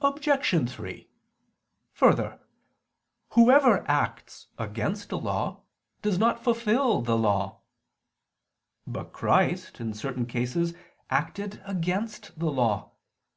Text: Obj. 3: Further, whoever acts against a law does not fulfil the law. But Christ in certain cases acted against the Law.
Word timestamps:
Obj. 0.00 0.68
3: 0.68 1.08
Further, 1.92 2.40
whoever 3.34 3.88
acts 3.88 4.48
against 4.58 5.12
a 5.12 5.16
law 5.16 5.62
does 6.02 6.18
not 6.18 6.42
fulfil 6.42 7.02
the 7.02 7.16
law. 7.16 7.60
But 8.84 9.12
Christ 9.12 9.78
in 9.78 9.94
certain 9.94 10.26
cases 10.26 10.74
acted 11.08 11.62
against 11.66 12.36
the 12.36 12.50
Law. 12.50 12.90